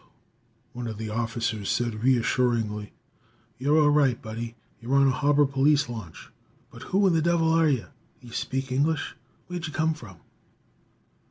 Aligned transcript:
One 0.73 0.87
of 0.87 0.97
the 0.97 1.11
officers 1.11 1.69
said 1.69 2.01
reassuringly: 2.03 2.91
"You're 3.59 3.77
all 3.79 3.91
right, 3.91 4.19
buddy: 4.19 4.55
you're 4.81 4.95
on 4.95 5.05
a 5.07 5.11
harbor 5.11 5.45
police 5.45 5.87
launch. 5.89 6.31
But 6.71 6.81
who 6.89 7.05
in 7.05 7.13
the 7.13 7.21
devil 7.21 7.53
are 7.53 7.69
you? 7.69 7.85
D'you 8.19 8.31
speak 8.31 8.71
English? 8.71 9.15
Where'd 9.47 9.67
you 9.67 9.73
come 9.73 9.93
from?" 9.93 10.17